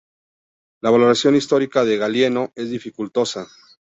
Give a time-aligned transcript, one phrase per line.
[0.81, 3.45] La valoración histórica de Galieno es dificultosa.